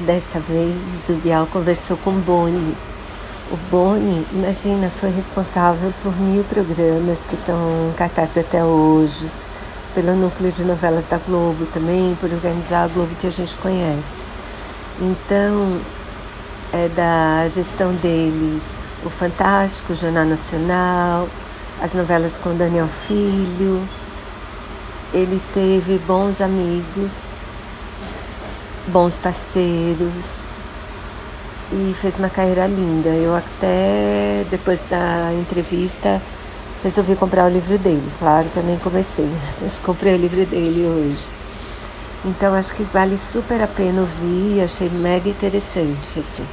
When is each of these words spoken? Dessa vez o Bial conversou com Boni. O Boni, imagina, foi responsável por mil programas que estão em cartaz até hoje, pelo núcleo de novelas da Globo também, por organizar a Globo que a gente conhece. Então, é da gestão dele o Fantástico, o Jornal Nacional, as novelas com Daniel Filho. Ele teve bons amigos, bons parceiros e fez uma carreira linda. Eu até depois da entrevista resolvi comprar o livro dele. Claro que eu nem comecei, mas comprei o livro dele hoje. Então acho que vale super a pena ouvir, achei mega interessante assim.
Dessa 0.00 0.40
vez 0.40 1.08
o 1.08 1.14
Bial 1.14 1.46
conversou 1.46 1.96
com 1.96 2.10
Boni. 2.12 2.76
O 3.50 3.56
Boni, 3.70 4.26
imagina, 4.32 4.90
foi 4.90 5.10
responsável 5.10 5.94
por 6.02 6.12
mil 6.18 6.42
programas 6.42 7.24
que 7.26 7.36
estão 7.36 7.88
em 7.88 7.92
cartaz 7.92 8.36
até 8.36 8.64
hoje, 8.64 9.30
pelo 9.94 10.16
núcleo 10.16 10.50
de 10.50 10.64
novelas 10.64 11.06
da 11.06 11.18
Globo 11.18 11.64
também, 11.66 12.16
por 12.20 12.28
organizar 12.30 12.84
a 12.84 12.88
Globo 12.88 13.14
que 13.20 13.28
a 13.28 13.30
gente 13.30 13.54
conhece. 13.58 14.26
Então, 15.00 15.80
é 16.72 16.88
da 16.88 17.48
gestão 17.48 17.94
dele 17.94 18.60
o 19.04 19.10
Fantástico, 19.10 19.92
o 19.92 19.96
Jornal 19.96 20.24
Nacional, 20.24 21.28
as 21.80 21.94
novelas 21.94 22.36
com 22.36 22.56
Daniel 22.56 22.88
Filho. 22.88 23.88
Ele 25.12 25.40
teve 25.54 25.98
bons 25.98 26.40
amigos, 26.40 27.12
bons 28.88 29.16
parceiros 29.18 30.54
e 31.72 31.94
fez 31.94 32.18
uma 32.18 32.28
carreira 32.28 32.66
linda. 32.66 33.08
Eu 33.08 33.34
até 33.34 34.44
depois 34.50 34.80
da 34.88 35.32
entrevista 35.32 36.20
resolvi 36.82 37.16
comprar 37.16 37.46
o 37.46 37.48
livro 37.48 37.78
dele. 37.78 38.06
Claro 38.18 38.48
que 38.48 38.56
eu 38.56 38.62
nem 38.62 38.78
comecei, 38.78 39.28
mas 39.60 39.78
comprei 39.78 40.14
o 40.14 40.18
livro 40.18 40.44
dele 40.46 40.84
hoje. 40.86 41.24
Então 42.24 42.54
acho 42.54 42.74
que 42.74 42.82
vale 42.84 43.18
super 43.18 43.62
a 43.62 43.66
pena 43.66 44.00
ouvir, 44.00 44.62
achei 44.62 44.88
mega 44.88 45.28
interessante 45.28 46.18
assim. 46.18 46.46